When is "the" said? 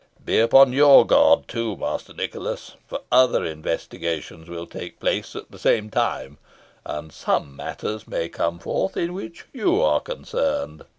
5.51-5.59